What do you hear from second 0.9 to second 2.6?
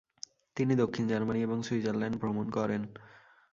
Germany এবং Switzerland ভ্রমণ